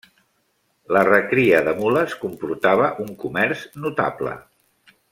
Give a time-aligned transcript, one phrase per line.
[0.97, 4.39] La recria de mules comportava un comerç notable.